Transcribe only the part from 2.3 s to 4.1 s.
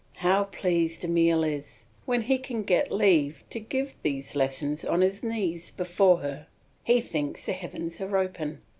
can get leave to give